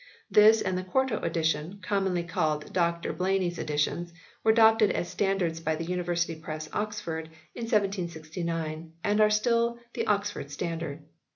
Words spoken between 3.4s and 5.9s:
s editions, were adopted as standards by the